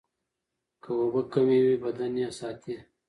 که 0.83 0.89
اوبه 0.99 1.21
کمې 1.31 1.57
وي، 1.65 1.75
بدن 1.83 2.13
یې 2.21 2.29
ساتي. 2.39 2.75